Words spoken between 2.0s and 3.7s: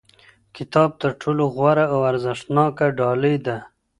ارزښتناکه ډالۍ ده.